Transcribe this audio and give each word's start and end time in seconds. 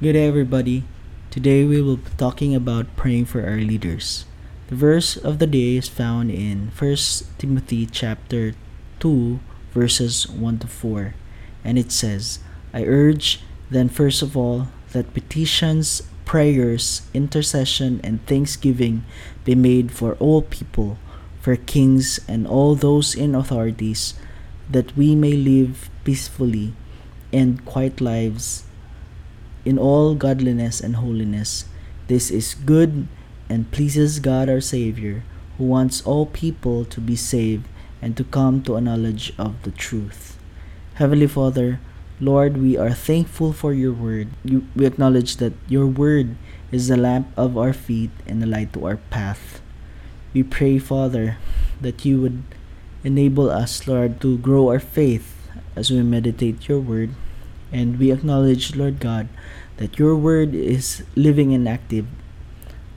Good 0.00 0.12
day, 0.12 0.28
everybody. 0.28 0.84
Today 1.28 1.64
we 1.64 1.82
will 1.82 1.96
be 1.96 2.14
talking 2.16 2.54
about 2.54 2.94
praying 2.94 3.24
for 3.24 3.42
our 3.42 3.58
leaders. 3.58 4.26
The 4.68 4.76
verse 4.76 5.16
of 5.16 5.40
the 5.40 5.46
day 5.48 5.74
is 5.74 5.88
found 5.88 6.30
in 6.30 6.70
1 6.70 6.96
Timothy 7.36 7.84
chapter 7.84 8.54
2 9.00 9.40
verses 9.74 10.30
1 10.30 10.60
to 10.60 10.68
4 10.68 11.16
and 11.64 11.76
it 11.76 11.90
says, 11.90 12.38
I 12.72 12.84
urge 12.84 13.42
then 13.72 13.88
first 13.88 14.22
of 14.22 14.36
all 14.36 14.68
that 14.92 15.14
petitions, 15.14 16.06
prayers, 16.24 17.02
intercession 17.12 18.00
and 18.04 18.24
thanksgiving 18.24 19.02
be 19.42 19.56
made 19.56 19.90
for 19.90 20.14
all 20.22 20.42
people, 20.42 20.96
for 21.40 21.56
kings 21.56 22.20
and 22.28 22.46
all 22.46 22.76
those 22.76 23.16
in 23.16 23.34
authorities, 23.34 24.14
that 24.70 24.96
we 24.96 25.16
may 25.16 25.32
live 25.32 25.90
peacefully 26.04 26.74
and 27.32 27.64
quiet 27.64 28.00
lives 28.00 28.62
in 29.68 29.76
all 29.76 30.16
godliness 30.16 30.80
and 30.80 30.96
holiness. 30.96 31.68
This 32.08 32.32
is 32.32 32.56
good 32.56 33.04
and 33.52 33.68
pleases 33.68 34.16
God 34.16 34.48
our 34.48 34.64
Savior, 34.64 35.28
who 35.60 35.68
wants 35.68 36.00
all 36.08 36.24
people 36.24 36.88
to 36.88 37.04
be 37.04 37.16
saved 37.16 37.68
and 38.00 38.16
to 38.16 38.24
come 38.24 38.64
to 38.64 38.76
a 38.76 38.80
knowledge 38.80 39.36
of 39.36 39.60
the 39.68 39.70
truth. 39.70 40.40
Heavenly 40.96 41.28
Father, 41.28 41.80
Lord, 42.16 42.56
we 42.56 42.80
are 42.80 42.96
thankful 42.96 43.52
for 43.52 43.76
your 43.76 43.92
word. 43.92 44.32
You, 44.42 44.64
we 44.74 44.88
acknowledge 44.88 45.36
that 45.36 45.52
your 45.68 45.86
word 45.86 46.40
is 46.72 46.88
the 46.88 46.96
lamp 46.96 47.28
of 47.36 47.60
our 47.60 47.76
feet 47.76 48.10
and 48.26 48.40
the 48.40 48.48
light 48.48 48.72
to 48.72 48.88
our 48.88 48.96
path. 49.12 49.60
We 50.32 50.42
pray, 50.48 50.78
Father, 50.78 51.36
that 51.80 52.08
you 52.08 52.22
would 52.24 52.42
enable 53.04 53.50
us, 53.50 53.86
Lord, 53.86 54.20
to 54.22 54.38
grow 54.38 54.72
our 54.72 54.80
faith 54.80 55.36
as 55.76 55.90
we 55.90 56.00
meditate 56.00 56.68
your 56.68 56.80
word. 56.80 57.12
And 57.70 57.98
we 57.98 58.10
acknowledge, 58.10 58.74
Lord 58.74 58.98
God, 58.98 59.28
that 59.78 59.98
your 59.98 60.14
word 60.14 60.54
is 60.54 61.02
living 61.16 61.54
and 61.54 61.66
active, 61.68 62.06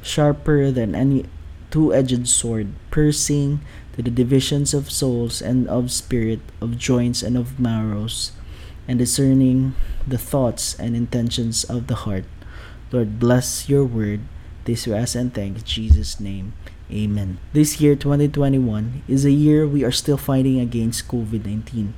sharper 0.02 0.70
than 0.70 0.94
any 0.94 1.26
two 1.70 1.94
edged 1.94 2.28
sword, 2.28 2.74
piercing 2.92 3.62
to 3.94 4.02
the 4.02 4.12
divisions 4.12 4.74
of 4.74 4.92
souls 4.92 5.42
and 5.42 5.68
of 5.70 5.92
spirit, 5.92 6.42
of 6.60 6.78
joints 6.78 7.24
and 7.24 7.38
of 7.38 7.60
marrows, 7.60 8.34
and 8.88 9.00
discerning 9.00 9.74
the 10.06 10.18
thoughts 10.18 10.76
and 10.76 10.96
intentions 10.96 11.64
of 11.64 11.88
the 11.88 12.04
heart. 12.04 12.26
Lord, 12.92 13.20
bless 13.20 13.70
your 13.70 13.86
word. 13.86 14.22
This 14.66 14.86
we 14.86 14.94
ask 14.94 15.16
and 15.16 15.34
thank 15.34 15.58
in 15.58 15.64
Jesus' 15.64 16.20
name. 16.20 16.54
Amen. 16.92 17.40
This 17.54 17.80
year, 17.80 17.96
2021, 17.96 19.04
is 19.08 19.24
a 19.24 19.32
year 19.32 19.66
we 19.66 19.84
are 19.84 19.96
still 19.96 20.18
fighting 20.18 20.60
against 20.60 21.08
COVID 21.08 21.46
19. 21.46 21.94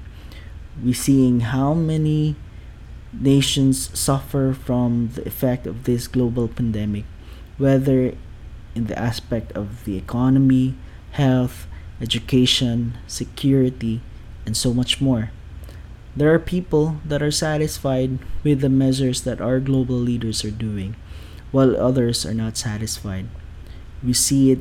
We're 0.84 0.94
seeing 0.94 1.42
how 1.50 1.74
many 1.74 2.36
nations 3.20 3.90
suffer 3.98 4.54
from 4.54 5.10
the 5.16 5.26
effect 5.26 5.68
of 5.68 5.84
this 5.84 6.08
global 6.08 6.48
pandemic, 6.48 7.06
whether 7.58 8.14
in 8.76 8.88
the 8.88 8.98
aspect 8.98 9.52
of 9.54 9.86
the 9.86 9.98
economy, 9.98 10.76
health, 11.12 11.68
education, 12.02 12.98
security, 13.08 14.02
and 14.46 14.58
so 14.58 14.74
much 14.74 15.00
more. 15.00 15.32
There 16.16 16.34
are 16.34 16.40
people 16.40 16.98
that 17.06 17.22
are 17.22 17.32
satisfied 17.32 18.20
with 18.44 18.62
the 18.62 18.70
measures 18.70 19.22
that 19.24 19.42
our 19.42 19.60
global 19.60 19.96
leaders 19.98 20.46
are 20.46 20.52
doing, 20.52 20.96
while 21.52 21.78
others 21.78 22.26
are 22.26 22.34
not 22.34 22.58
satisfied. 22.58 23.30
We 24.04 24.14
see 24.14 24.52
it 24.52 24.60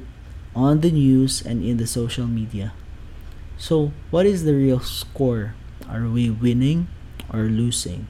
on 0.55 0.81
the 0.81 0.91
news 0.91 1.44
and 1.44 1.64
in 1.64 1.77
the 1.77 1.87
social 1.87 2.27
media. 2.27 2.72
So, 3.59 3.92
what 4.11 4.25
is 4.25 4.44
the 4.44 4.55
real 4.55 4.81
score? 4.81 5.55
Are 5.89 6.09
we 6.09 6.31
winning 6.31 6.89
or 7.33 7.53
losing? 7.53 8.09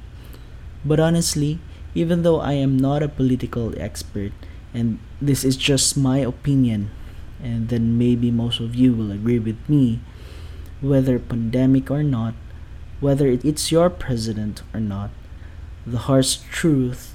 But 0.85 1.01
honestly, 1.01 1.59
even 1.95 2.23
though 2.23 2.41
I 2.41 2.55
am 2.55 2.77
not 2.77 3.03
a 3.03 3.09
political 3.09 3.75
expert 3.79 4.33
and 4.75 4.99
this 5.21 5.45
is 5.45 5.57
just 5.57 5.97
my 5.97 6.19
opinion, 6.19 6.91
and 7.43 7.69
then 7.69 7.99
maybe 7.99 8.31
most 8.31 8.61
of 8.61 8.75
you 8.75 8.93
will 8.95 9.13
agree 9.13 9.39
with 9.39 9.59
me, 9.69 10.01
whether 10.81 11.19
pandemic 11.19 11.91
or 11.91 12.03
not, 12.03 12.35
whether 13.01 13.27
it's 13.27 13.71
your 13.71 13.91
president 13.91 14.63
or 14.73 14.81
not, 14.81 15.11
the 15.87 16.07
harsh 16.09 16.39
truth 16.51 17.15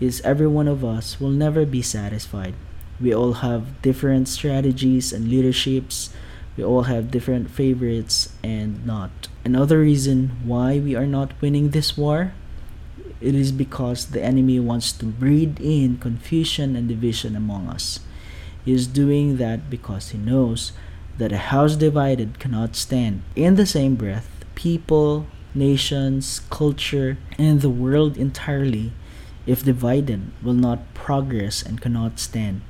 is 0.00 0.20
every 0.22 0.48
one 0.48 0.66
of 0.66 0.84
us 0.84 1.20
will 1.20 1.30
never 1.30 1.64
be 1.64 1.82
satisfied. 1.82 2.54
We 3.00 3.14
all 3.14 3.34
have 3.34 3.80
different 3.82 4.28
strategies 4.28 5.12
and 5.12 5.28
leaderships. 5.28 6.10
We 6.56 6.64
all 6.64 6.84
have 6.84 7.10
different 7.10 7.50
favorites 7.50 8.32
and 8.42 8.84
not. 8.86 9.28
Another 9.44 9.80
reason 9.80 10.32
why 10.44 10.78
we 10.78 10.96
are 10.96 11.06
not 11.06 11.40
winning 11.40 11.70
this 11.70 11.96
war 11.96 12.32
it 13.22 13.34
is 13.34 13.52
because 13.52 14.06
the 14.06 14.22
enemy 14.22 14.58
wants 14.58 14.92
to 14.92 15.06
breed 15.06 15.60
in 15.60 15.98
confusion 15.98 16.74
and 16.74 16.88
division 16.88 17.36
among 17.36 17.68
us. 17.68 18.00
He 18.64 18.72
is 18.72 18.86
doing 18.86 19.36
that 19.36 19.70
because 19.70 20.10
he 20.10 20.18
knows 20.18 20.72
that 21.18 21.32
a 21.32 21.52
house 21.52 21.76
divided 21.76 22.38
cannot 22.38 22.74
stand. 22.74 23.22
In 23.36 23.54
the 23.54 23.66
same 23.66 23.94
breath, 23.94 24.28
people, 24.54 25.26
nations, 25.54 26.40
culture, 26.50 27.18
and 27.38 27.60
the 27.60 27.70
world 27.70 28.16
entirely, 28.16 28.92
if 29.46 29.64
divided, 29.64 30.32
will 30.42 30.54
not 30.54 30.92
progress 30.94 31.62
and 31.62 31.80
cannot 31.80 32.18
stand. 32.18 32.62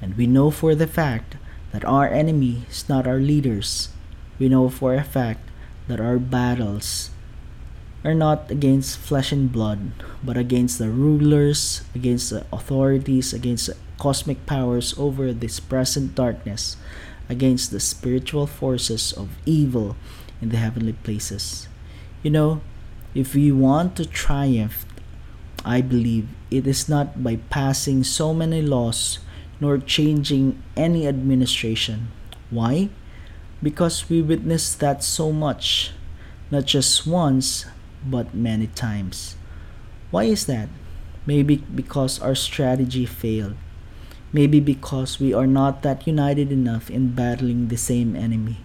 And 0.00 0.16
we 0.16 0.26
know 0.26 0.50
for 0.50 0.74
the 0.74 0.86
fact 0.86 1.36
that 1.70 1.84
our 1.84 2.08
enemy 2.08 2.66
is 2.68 2.88
not 2.88 3.06
our 3.06 3.20
leaders. 3.20 3.90
We 4.38 4.48
know 4.48 4.68
for 4.68 4.94
a 4.94 5.04
fact 5.04 5.48
that 5.86 6.00
our 6.00 6.18
battles 6.18 7.10
are 8.04 8.14
not 8.14 8.50
against 8.50 8.98
flesh 8.98 9.30
and 9.30 9.52
blood, 9.52 9.92
but 10.22 10.36
against 10.36 10.78
the 10.78 10.90
rulers, 10.90 11.82
against 11.94 12.30
the 12.30 12.44
authorities, 12.52 13.32
against 13.32 13.66
the 13.66 13.76
cosmic 13.98 14.44
powers 14.46 14.94
over 14.98 15.32
this 15.32 15.60
present 15.60 16.14
darkness, 16.14 16.76
against 17.28 17.70
the 17.70 17.78
spiritual 17.78 18.46
forces 18.46 19.12
of 19.12 19.30
evil 19.46 19.96
in 20.40 20.48
the 20.48 20.56
heavenly 20.56 20.92
places. 20.92 21.68
You 22.22 22.30
know, 22.30 22.60
if 23.14 23.34
we 23.34 23.52
want 23.52 23.94
to 23.96 24.06
triumph, 24.06 24.84
I 25.64 25.80
believe 25.80 26.26
it 26.50 26.66
is 26.66 26.88
not 26.88 27.22
by 27.22 27.36
passing 27.36 28.02
so 28.02 28.34
many 28.34 28.62
laws 28.62 29.20
nor 29.60 29.78
changing 29.78 30.60
any 30.76 31.06
administration. 31.06 32.10
Why? 32.50 32.90
Because 33.62 34.10
we 34.10 34.20
witness 34.22 34.74
that 34.74 35.04
so 35.04 35.30
much, 35.30 35.92
not 36.50 36.66
just 36.66 37.06
once, 37.06 37.64
but 38.04 38.34
many 38.34 38.66
times. 38.68 39.36
Why 40.10 40.24
is 40.24 40.46
that? 40.46 40.68
Maybe 41.26 41.56
because 41.56 42.20
our 42.20 42.34
strategy 42.34 43.06
failed. 43.06 43.54
Maybe 44.32 44.60
because 44.60 45.20
we 45.20 45.32
are 45.34 45.46
not 45.46 45.82
that 45.82 46.06
united 46.06 46.50
enough 46.50 46.90
in 46.90 47.14
battling 47.14 47.68
the 47.68 47.76
same 47.76 48.16
enemy. 48.16 48.58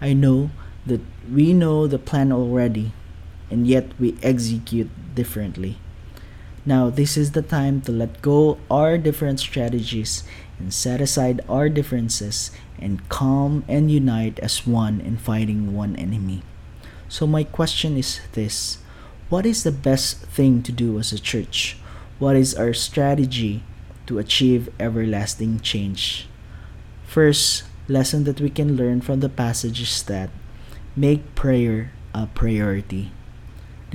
I 0.00 0.12
know 0.12 0.50
that 0.86 1.00
we 1.30 1.52
know 1.52 1.86
the 1.86 1.98
plan 1.98 2.32
already, 2.32 2.92
and 3.50 3.66
yet 3.66 3.92
we 3.98 4.16
execute 4.22 4.90
differently. 5.14 5.78
Now, 6.66 6.88
this 6.88 7.16
is 7.16 7.32
the 7.32 7.42
time 7.42 7.82
to 7.82 7.92
let 7.92 8.22
go 8.22 8.58
our 8.70 8.96
different 8.96 9.40
strategies 9.40 10.24
and 10.58 10.72
set 10.72 11.00
aside 11.00 11.42
our 11.48 11.68
differences 11.68 12.50
and 12.78 13.06
come 13.08 13.64
and 13.68 13.90
unite 13.90 14.38
as 14.40 14.66
one 14.66 15.00
in 15.00 15.18
fighting 15.18 15.76
one 15.76 15.96
enemy. 15.96 16.42
So, 17.14 17.28
my 17.28 17.44
question 17.44 17.96
is 17.96 18.18
this 18.32 18.82
What 19.30 19.46
is 19.46 19.62
the 19.62 19.70
best 19.70 20.26
thing 20.34 20.66
to 20.66 20.72
do 20.72 20.98
as 20.98 21.12
a 21.12 21.22
church? 21.22 21.78
What 22.18 22.34
is 22.34 22.58
our 22.58 22.74
strategy 22.74 23.62
to 24.10 24.18
achieve 24.18 24.66
everlasting 24.82 25.60
change? 25.60 26.26
First 27.06 27.70
lesson 27.86 28.24
that 28.24 28.40
we 28.40 28.50
can 28.50 28.74
learn 28.74 29.00
from 29.00 29.20
the 29.20 29.30
passage 29.30 29.78
is 29.78 30.02
that 30.10 30.34
make 30.98 31.38
prayer 31.38 31.94
a 32.10 32.26
priority. 32.26 33.14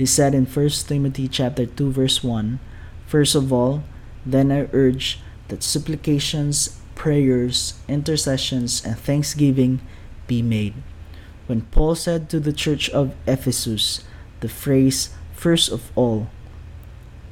This 0.00 0.16
said 0.16 0.32
in 0.32 0.48
1 0.48 0.88
Timothy 0.88 1.28
chapter 1.28 1.66
2 1.66 1.92
verse 1.92 2.24
1, 2.24 2.58
First 3.04 3.34
of 3.34 3.52
all, 3.52 3.84
then 4.24 4.48
I 4.50 4.72
urge 4.72 5.20
that 5.48 5.62
supplications, 5.62 6.80
prayers, 6.94 7.76
intercessions, 7.84 8.80
and 8.80 8.96
thanksgiving 8.96 9.84
be 10.26 10.40
made 10.40 10.72
when 11.50 11.66
Paul 11.74 11.96
said 11.96 12.30
to 12.30 12.38
the 12.38 12.52
church 12.52 12.88
of 12.90 13.10
Ephesus 13.26 14.06
the 14.38 14.48
phrase, 14.48 15.10
first 15.34 15.68
of 15.68 15.90
all, 15.96 16.30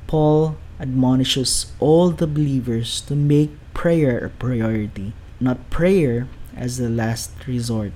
Paul 0.09 0.57
admonishes 0.81 1.71
all 1.79 2.11
the 2.11 2.27
believers 2.27 3.01
to 3.03 3.15
make 3.15 3.55
prayer 3.75 4.19
a 4.19 4.29
priority, 4.29 5.13
not 5.39 5.71
prayer 5.71 6.27
as 6.57 6.79
the 6.79 6.91
last 6.91 7.31
resort. 7.47 7.93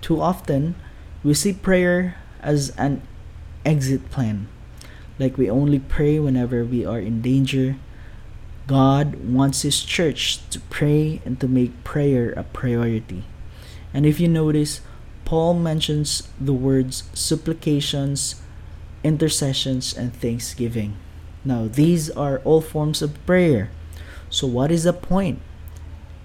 Too 0.00 0.22
often, 0.22 0.76
we 1.24 1.34
see 1.34 1.52
prayer 1.52 2.22
as 2.38 2.70
an 2.78 3.02
exit 3.66 4.12
plan, 4.12 4.46
like 5.18 5.36
we 5.36 5.50
only 5.50 5.80
pray 5.80 6.20
whenever 6.20 6.64
we 6.64 6.86
are 6.86 7.00
in 7.00 7.20
danger. 7.20 7.74
God 8.68 9.26
wants 9.26 9.62
His 9.62 9.82
church 9.82 10.38
to 10.50 10.60
pray 10.70 11.20
and 11.26 11.40
to 11.40 11.48
make 11.48 11.82
prayer 11.82 12.30
a 12.30 12.44
priority. 12.44 13.24
And 13.92 14.06
if 14.06 14.20
you 14.20 14.28
notice, 14.28 14.80
Paul 15.32 15.54
mentions 15.54 16.28
the 16.38 16.52
words 16.52 17.04
supplications, 17.14 18.42
intercessions, 19.02 19.96
and 19.96 20.14
thanksgiving. 20.14 20.98
Now, 21.42 21.68
these 21.68 22.10
are 22.10 22.40
all 22.44 22.60
forms 22.60 23.00
of 23.00 23.16
prayer. 23.24 23.70
So, 24.28 24.46
what 24.46 24.70
is 24.70 24.84
the 24.84 24.92
point? 24.92 25.40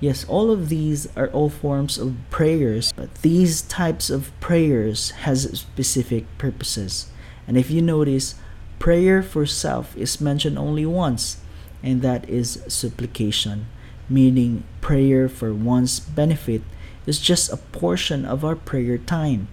Yes, 0.01 0.25
all 0.27 0.51
of 0.51 0.67
these 0.67 1.07
are 1.15 1.29
all 1.29 1.47
forms 1.47 1.97
of 1.97 2.17
prayers, 2.31 2.91
but 2.97 3.21
these 3.21 3.61
types 3.61 4.09
of 4.09 4.37
prayers 4.41 5.11
has 5.23 5.57
specific 5.57 6.25
purposes. 6.37 7.09
And 7.47 7.55
if 7.57 7.71
you 7.71 7.81
notice, 7.81 8.35
prayer 8.77 9.23
for 9.23 9.45
self 9.45 9.95
is 9.95 10.19
mentioned 10.19 10.59
only 10.59 10.85
once, 10.85 11.37
and 11.81 12.01
that 12.01 12.27
is 12.27 12.61
supplication, 12.67 13.67
meaning 14.09 14.65
prayer 14.81 15.29
for 15.29 15.53
one's 15.53 16.01
benefit 16.01 16.61
is 17.07 17.19
just 17.19 17.51
a 17.51 17.57
portion 17.57 18.25
of 18.25 18.45
our 18.45 18.55
prayer 18.55 18.99
time. 18.99 19.47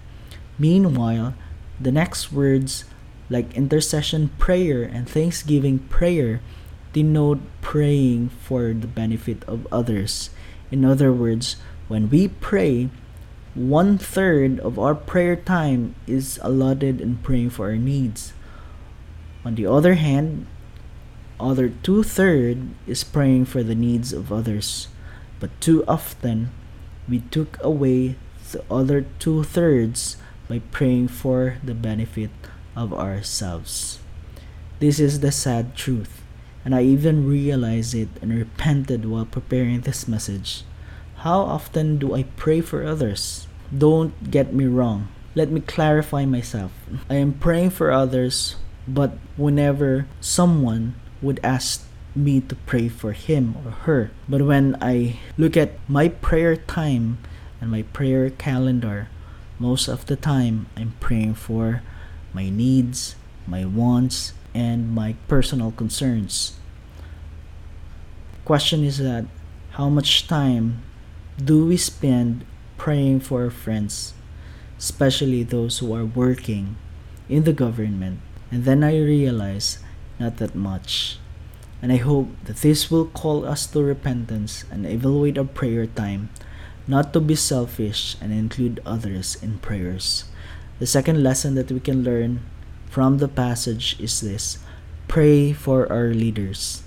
Meanwhile, 0.59 1.33
the 1.81 1.91
next 1.91 2.31
words 2.31 2.85
like 3.29 3.55
intercession 3.55 4.29
prayer 4.37 4.83
and 4.83 5.09
thanksgiving 5.09 5.79
prayer 5.89 6.41
denote 6.93 7.41
praying 7.61 8.29
for 8.29 8.71
the 8.71 8.87
benefit 8.87 9.43
of 9.45 9.67
others. 9.71 10.29
In 10.71 10.85
other 10.85 11.11
words, 11.11 11.55
when 11.87 12.09
we 12.09 12.27
pray, 12.27 12.89
one 13.55 13.97
third 13.97 14.59
of 14.59 14.77
our 14.77 14.95
prayer 14.95 15.35
time 15.35 15.95
is 16.07 16.39
allotted 16.43 17.01
in 17.01 17.17
praying 17.17 17.49
for 17.49 17.67
our 17.67 17.79
needs. 17.79 18.33
On 19.43 19.55
the 19.55 19.65
other 19.65 19.95
hand, 19.95 20.47
other 21.39 21.69
two 21.69 22.03
third 22.03 22.69
is 22.87 23.03
praying 23.03 23.45
for 23.45 23.63
the 23.63 23.75
needs 23.75 24.13
of 24.13 24.31
others. 24.31 24.87
But 25.39 25.51
too 25.59 25.83
often, 25.87 26.51
we 27.07 27.19
took 27.31 27.57
away 27.61 28.15
the 28.51 28.63
other 28.69 29.05
two 29.19 29.43
thirds 29.43 30.17
by 30.47 30.59
praying 30.71 31.07
for 31.07 31.57
the 31.63 31.73
benefit 31.73 32.29
of 32.75 32.93
ourselves. 32.93 33.99
This 34.79 34.99
is 34.99 35.19
the 35.19 35.31
sad 35.31 35.75
truth, 35.75 36.21
and 36.63 36.75
I 36.75 36.83
even 36.83 37.27
realized 37.27 37.95
it 37.95 38.09
and 38.21 38.33
repented 38.33 39.05
while 39.05 39.25
preparing 39.25 39.81
this 39.81 40.07
message. 40.07 40.63
How 41.23 41.41
often 41.41 41.97
do 41.97 42.13
I 42.13 42.23
pray 42.35 42.61
for 42.61 42.85
others? 42.85 43.47
Don't 43.75 44.29
get 44.29 44.53
me 44.53 44.65
wrong. 44.65 45.07
Let 45.33 45.49
me 45.49 45.61
clarify 45.61 46.25
myself. 46.25 46.71
I 47.09 47.15
am 47.15 47.33
praying 47.33 47.71
for 47.71 47.91
others, 47.91 48.55
but 48.87 49.17
whenever 49.37 50.07
someone 50.21 50.95
would 51.21 51.39
ask 51.43 51.83
me 52.15 52.41
to 52.41 52.55
pray 52.55 52.87
for 52.87 53.11
him 53.11 53.55
or 53.65 53.71
her. 53.71 54.11
But 54.27 54.41
when 54.41 54.77
I 54.81 55.19
look 55.37 55.57
at 55.57 55.77
my 55.87 56.07
prayer 56.09 56.55
time 56.55 57.19
and 57.59 57.69
my 57.69 57.83
prayer 57.83 58.29
calendar, 58.29 59.09
most 59.59 59.87
of 59.87 60.05
the 60.05 60.15
time 60.15 60.67
I'm 60.75 60.95
praying 60.99 61.35
for 61.35 61.81
my 62.33 62.49
needs, 62.49 63.15
my 63.47 63.65
wants, 63.65 64.33
and 64.53 64.91
my 64.91 65.15
personal 65.27 65.71
concerns. 65.71 66.57
Question 68.43 68.83
is 68.83 68.97
that 68.99 69.25
how 69.71 69.89
much 69.89 70.27
time 70.27 70.83
do 71.35 71.65
we 71.65 71.75
spend 71.77 72.45
praying 72.77 73.19
for 73.19 73.43
our 73.43 73.49
friends, 73.49 74.13
especially 74.77 75.43
those 75.43 75.79
who 75.79 75.93
are 75.93 76.05
working 76.05 76.77
in 77.27 77.43
the 77.43 77.53
government? 77.53 78.19
And 78.51 78.63
then 78.63 78.83
I 78.83 78.95
realize 78.99 79.79
not 80.19 80.37
that 80.37 80.55
much. 80.55 81.17
And 81.81 81.91
I 81.91 81.97
hope 81.97 82.29
that 82.45 82.57
this 82.57 82.89
will 82.89 83.05
call 83.05 83.45
us 83.45 83.67
to 83.67 83.83
repentance 83.83 84.63
and 84.71 84.85
evaluate 84.85 85.37
our 85.37 85.45
prayer 85.45 85.85
time, 85.85 86.29
not 86.87 87.13
to 87.13 87.19
be 87.19 87.35
selfish 87.35 88.15
and 88.21 88.31
include 88.31 88.81
others 88.85 89.37
in 89.41 89.59
prayers. 89.59 90.25
The 90.79 90.87
second 90.87 91.23
lesson 91.23 91.55
that 91.55 91.71
we 91.71 91.79
can 91.79 92.03
learn 92.03 92.41
from 92.89 93.17
the 93.17 93.27
passage 93.27 93.99
is 93.99 94.21
this 94.21 94.57
pray 95.07 95.53
for 95.53 95.91
our 95.91 96.09
leaders. 96.09 96.83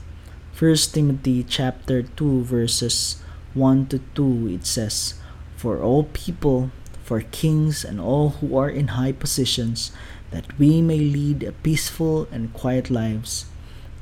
1 0.59 0.75
Timothy 0.91 1.45
chapter 1.45 2.03
2 2.03 2.43
verses 2.43 3.23
1 3.55 3.87
to 3.87 4.01
2 4.15 4.49
it 4.49 4.67
says 4.67 5.15
for 5.57 5.81
all 5.81 6.05
people 6.13 6.71
for 7.05 7.21
kings 7.21 7.85
and 7.85 8.01
all 8.01 8.43
who 8.43 8.57
are 8.59 8.69
in 8.69 8.99
high 8.99 9.13
positions 9.13 9.93
that 10.31 10.59
we 10.59 10.83
may 10.83 10.99
lead 10.99 11.43
a 11.43 11.53
peaceful 11.53 12.27
and 12.33 12.53
quiet 12.53 12.91
lives 12.91 13.47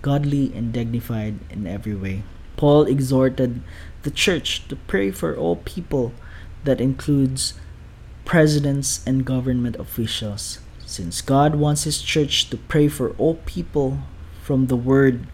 godly 0.06 0.54
and 0.54 0.70
dignified 0.70 1.42
in 1.50 1.66
every 1.66 1.98
way. 1.98 2.22
Paul 2.56 2.86
exhorted 2.86 3.60
the 4.06 4.14
church 4.14 4.62
to 4.68 4.78
pray 4.86 5.10
for 5.10 5.34
all 5.34 5.56
people 5.66 6.14
that 6.62 6.80
includes 6.80 7.54
presidents, 8.26 9.00
and 9.06 9.24
government 9.24 9.76
officials. 9.78 10.58
Since 10.84 11.22
God 11.22 11.54
wants 11.54 11.84
His 11.84 12.02
church 12.02 12.50
to 12.50 12.58
pray 12.58 12.88
for 12.88 13.14
all 13.16 13.38
people 13.46 14.02
from 14.42 14.66
the 14.66 14.76
word 14.76 15.26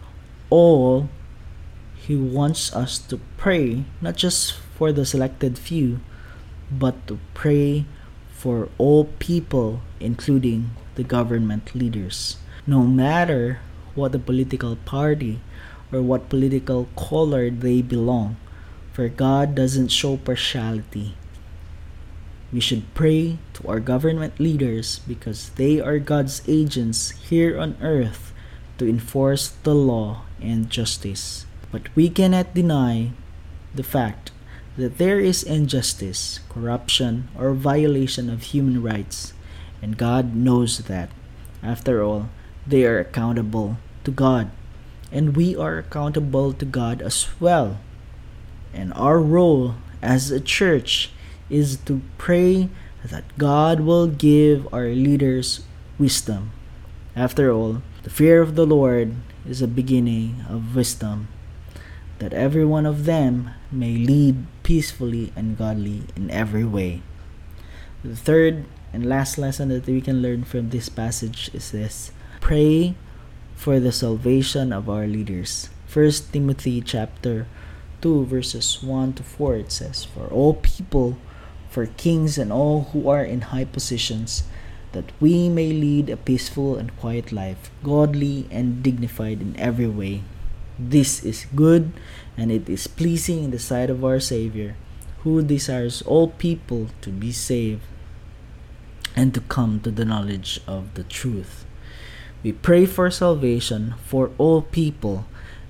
all, 0.49 1.09
He 1.97 2.15
wants 2.15 2.71
us 2.71 2.99
to 3.09 3.19
pray 3.35 3.83
not 3.99 4.15
just 4.15 4.53
for 4.53 4.93
the 4.93 5.05
selected 5.05 5.57
few, 5.57 5.99
but 6.71 6.95
to 7.09 7.19
pray 7.33 7.85
for 8.29 8.69
all 8.77 9.09
people, 9.17 9.81
including 9.99 10.71
the 10.95 11.03
government 11.03 11.73
leaders. 11.73 12.37
No 12.65 12.83
matter 12.85 13.59
what 13.95 14.11
the 14.11 14.19
political 14.19 14.75
party 14.85 15.39
or 15.91 16.01
what 16.01 16.29
political 16.29 16.89
color 16.95 17.49
they 17.49 17.81
belong, 17.81 18.35
for 18.91 19.07
God 19.09 19.55
doesn't 19.55 19.89
show 19.89 20.17
partiality. 20.17 21.15
We 22.51 22.59
should 22.59 22.93
pray 22.93 23.37
to 23.53 23.67
our 23.67 23.79
government 23.79 24.39
leaders 24.39 25.01
because 25.07 25.49
they 25.57 25.81
are 25.81 25.97
God's 25.97 26.41
agents 26.47 27.11
here 27.29 27.57
on 27.57 27.77
earth 27.81 28.33
to 28.77 28.89
enforce 28.89 29.49
the 29.63 29.73
law 29.73 30.25
and 30.41 30.69
justice. 30.69 31.45
But 31.71 31.89
we 31.95 32.09
cannot 32.09 32.53
deny 32.53 33.11
the 33.73 33.81
fact 33.83 34.31
that 34.77 34.97
there 34.97 35.19
is 35.19 35.41
injustice, 35.41 36.39
corruption, 36.49 37.29
or 37.37 37.53
violation 37.53 38.29
of 38.29 38.53
human 38.53 38.81
rights, 38.81 39.33
and 39.81 39.97
God 39.97 40.35
knows 40.35 40.77
that. 40.77 41.09
After 41.61 42.03
all, 42.03 42.29
they 42.65 42.85
are 42.85 42.99
accountable 42.99 43.77
to 44.03 44.11
God, 44.11 44.51
and 45.11 45.35
we 45.35 45.55
are 45.55 45.77
accountable 45.77 46.53
to 46.53 46.65
God 46.65 47.01
as 47.01 47.27
well. 47.39 47.79
And 48.73 48.93
our 48.93 49.19
role 49.19 49.75
as 50.01 50.31
a 50.31 50.39
church 50.39 51.11
is 51.49 51.77
to 51.85 52.01
pray 52.17 52.69
that 53.03 53.37
God 53.37 53.81
will 53.81 54.07
give 54.07 54.67
our 54.73 54.87
leaders 54.87 55.61
wisdom. 55.99 56.51
After 57.15 57.51
all, 57.51 57.83
the 58.03 58.09
fear 58.09 58.41
of 58.41 58.55
the 58.55 58.65
Lord 58.65 59.15
is 59.47 59.61
a 59.61 59.67
beginning 59.67 60.43
of 60.49 60.75
wisdom, 60.75 61.27
that 62.19 62.33
every 62.33 62.65
one 62.65 62.85
of 62.85 63.05
them 63.05 63.51
may 63.71 63.95
lead 63.97 64.45
peacefully 64.63 65.31
and 65.35 65.57
godly 65.57 66.03
in 66.15 66.31
every 66.31 66.65
way. 66.65 67.01
The 68.03 68.15
third 68.15 68.65
and 68.91 69.05
last 69.05 69.37
lesson 69.37 69.69
that 69.69 69.85
we 69.85 70.01
can 70.01 70.21
learn 70.21 70.43
from 70.43 70.69
this 70.69 70.89
passage 70.89 71.51
is 71.53 71.71
this 71.71 72.11
pray 72.43 72.93
for 73.55 73.79
the 73.79 73.95
salvation 73.95 74.73
of 74.73 74.89
our 74.89 75.07
leaders. 75.07 75.69
1 75.87 76.35
Timothy 76.35 76.81
chapter 76.81 77.47
2 78.01 78.25
verses 78.25 78.83
1 78.83 79.13
to 79.13 79.23
4 79.23 79.55
it 79.63 79.71
says 79.71 80.03
for 80.03 80.27
all 80.27 80.53
people 80.59 81.15
for 81.71 81.87
kings 81.87 82.37
and 82.37 82.51
all 82.51 82.91
who 82.91 83.07
are 83.07 83.23
in 83.23 83.55
high 83.55 83.63
positions, 83.63 84.43
that 84.91 85.07
we 85.21 85.47
may 85.47 85.71
lead 85.71 86.09
a 86.09 86.17
peaceful 86.17 86.75
and 86.75 86.91
quiet 86.99 87.31
life, 87.31 87.71
godly 87.81 88.45
and 88.51 88.83
dignified 88.83 89.39
in 89.39 89.55
every 89.55 89.87
way. 89.87 90.21
This 90.77 91.23
is 91.23 91.47
good 91.55 91.93
and 92.35 92.51
it 92.51 92.67
is 92.67 92.91
pleasing 92.91 93.45
in 93.45 93.51
the 93.51 93.57
sight 93.57 93.89
of 93.89 94.03
our 94.03 94.19
Savior, 94.19 94.75
who 95.23 95.41
desires 95.41 96.01
all 96.01 96.27
people 96.27 96.89
to 96.99 97.09
be 97.09 97.31
saved 97.31 97.87
and 99.15 99.33
to 99.33 99.39
come 99.39 99.79
to 99.79 99.91
the 99.91 100.03
knowledge 100.03 100.59
of 100.67 100.93
the 100.95 101.07
truth. 101.07 101.63
We 102.43 102.51
pray 102.51 102.85
for 102.85 103.09
salvation 103.09 103.95
for 104.03 104.31
all 104.37 104.61
people. 104.61 105.25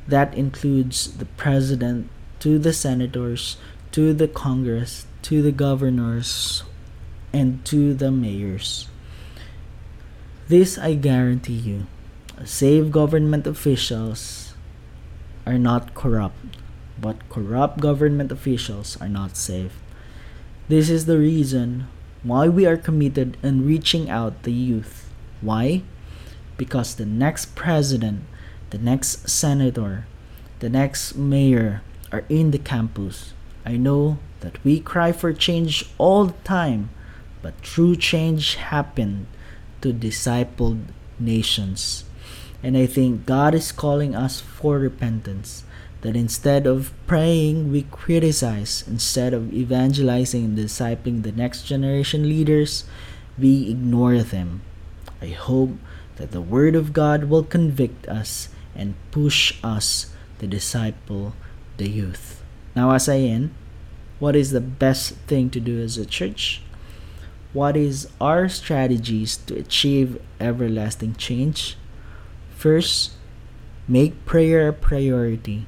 That 0.07 0.33
includes 0.33 1.17
the 1.17 1.29
president, 1.37 2.09
to 2.39 2.59
the 2.59 2.73
senators, 2.73 3.57
to 3.91 4.11
the 4.11 4.27
Congress, 4.27 5.05
to 5.21 5.41
the 5.41 5.53
governors 5.53 6.63
and 7.31 7.63
to 7.65 7.93
the 7.93 8.11
mayors. 8.11 8.89
This 10.49 10.77
I 10.77 10.95
guarantee 10.95 11.61
you. 11.61 11.87
Saved 12.43 12.91
government 12.91 13.47
officials 13.47 14.53
are 15.45 15.57
not 15.57 15.93
corrupt, 15.93 16.57
but 16.99 17.29
corrupt 17.29 17.79
government 17.79 18.31
officials 18.31 18.97
are 18.99 19.07
not 19.07 19.37
safe. 19.37 19.79
This 20.67 20.89
is 20.89 21.05
the 21.05 21.17
reason 21.17 21.87
why 22.23 22.49
we 22.49 22.65
are 22.65 22.77
committed 22.77 23.37
in 23.43 23.65
reaching 23.65 24.09
out 24.09 24.43
the 24.43 24.51
youth. 24.51 25.07
Why? 25.39 25.83
Because 26.63 26.95
the 26.95 27.05
next 27.05 27.55
president, 27.55 28.23
the 28.69 28.77
next 28.77 29.27
senator, 29.27 30.07
the 30.59 30.69
next 30.69 31.13
mayor 31.13 31.81
are 32.09 32.23
in 32.29 32.51
the 32.51 32.57
campus. 32.57 33.33
I 33.65 33.75
know 33.75 34.17
that 34.39 34.63
we 34.63 34.79
cry 34.79 35.11
for 35.11 35.33
change 35.33 35.83
all 35.97 36.27
the 36.27 36.39
time, 36.45 36.89
but 37.41 37.61
true 37.61 37.97
change 37.97 38.55
happened 38.55 39.27
to 39.81 39.91
discipled 39.91 40.85
nations. 41.19 42.05
And 42.63 42.77
I 42.77 42.85
think 42.85 43.25
God 43.25 43.53
is 43.53 43.73
calling 43.73 44.15
us 44.15 44.39
for 44.39 44.79
repentance. 44.79 45.65
That 45.99 46.15
instead 46.15 46.65
of 46.65 46.93
praying, 47.07 47.73
we 47.73 47.83
criticize. 47.91 48.85
Instead 48.87 49.33
of 49.33 49.53
evangelizing 49.53 50.45
and 50.45 50.57
discipling 50.57 51.23
the 51.23 51.33
next 51.33 51.63
generation 51.63 52.23
leaders, 52.23 52.85
we 53.37 53.69
ignore 53.69 54.23
them. 54.23 54.61
I 55.21 55.27
hope 55.27 55.71
that 56.17 56.31
the 56.31 56.41
Word 56.41 56.75
of 56.75 56.93
God 56.93 57.25
will 57.25 57.43
convict 57.43 58.07
us 58.07 58.49
and 58.75 58.95
push 59.11 59.57
us 59.63 60.13
to 60.39 60.47
disciple 60.47 61.33
the 61.77 61.89
youth. 61.89 62.43
Now, 62.75 62.91
as 62.91 63.07
I 63.07 63.17
end, 63.17 63.53
what 64.19 64.35
is 64.35 64.51
the 64.51 64.61
best 64.61 65.13
thing 65.27 65.49
to 65.51 65.59
do 65.59 65.81
as 65.81 65.97
a 65.97 66.05
church? 66.05 66.61
What 67.53 67.77
is 67.77 68.09
our 68.19 68.49
strategies 68.49 69.37
to 69.45 69.57
achieve 69.57 70.19
everlasting 70.39 71.15
change? 71.15 71.77
First, 72.55 73.13
make 73.87 74.25
prayer 74.25 74.69
a 74.69 74.73
priority. 74.73 75.67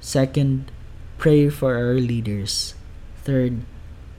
Second, 0.00 0.70
pray 1.18 1.50
for 1.50 1.76
our 1.76 1.94
leaders. 1.94 2.74
Third, 3.24 3.60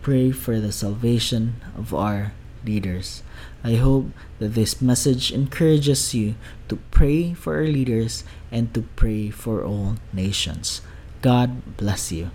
pray 0.02 0.32
for 0.32 0.60
the 0.60 0.72
salvation 0.72 1.56
of 1.76 1.94
our 1.94 2.34
leaders. 2.66 3.24
I 3.64 3.76
hope 3.76 4.12
that 4.40 4.56
this 4.56 4.82
message 4.82 5.32
encourages 5.32 6.14
you 6.14 6.36
to 6.70 6.78
pray 6.92 7.34
for 7.34 7.56
our 7.56 7.68
leaders 7.68 8.24
and 8.52 8.74
to 8.74 8.84
pray 8.96 9.30
for 9.30 9.64
all 9.64 9.98
nations. 10.14 10.82
God 11.22 11.76
bless 11.76 12.12
you. 12.12 12.32